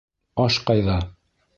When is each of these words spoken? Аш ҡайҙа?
Аш 0.45 0.57
ҡайҙа? 0.71 0.97